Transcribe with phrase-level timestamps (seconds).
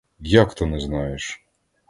[0.33, 1.45] Як то не знаєш?